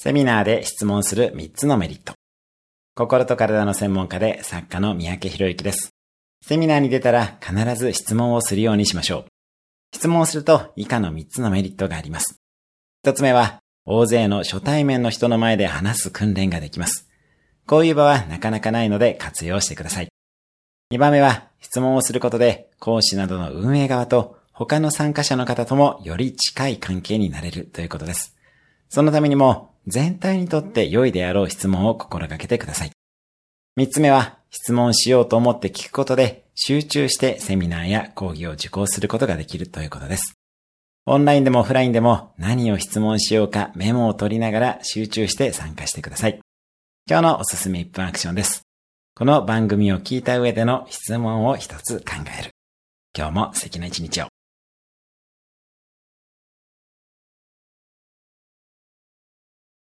[0.00, 2.12] セミナーで質問する3つのメリット。
[2.94, 5.90] 心と体の専門家で作家の三宅博之です。
[6.40, 9.24] セミナーに出たら必ず質問をするようにしましょう。
[9.92, 12.36] 質問をすると以下の3つのメリットがあります。
[13.04, 17.08] 1つ目は、大勢の初対面の人の前で話す訓練ができます。
[17.66, 20.08] こういう場はなかなかないので活用してください。
[20.92, 28.36] 2番目は、質問をすることで講師などの運営側と他の参加者の方ともより近い関係になれるということです。
[28.88, 32.90] そのためにも全体にとって良いであろう質問を心がけてください。
[33.76, 40.34] 三つ目は、質問しようと思って聞くことで集中してセミナーや講義を受講することができるということです。
[41.06, 46.40] オンラインでもオフラインでも何を質問しようかメモを取りながら集中して参加してください。
[47.08, 48.62] 今日のおすすめ1分アクションです。
[49.14, 52.50] この番組を聞いた上での質問を一つ考える。
[53.16, 54.37] 今日も素敵な一日を。